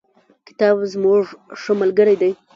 [0.47, 1.23] کتاب زموږ
[1.61, 2.31] ښه ملگری دی.